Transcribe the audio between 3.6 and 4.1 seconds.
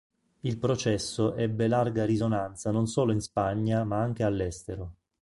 ma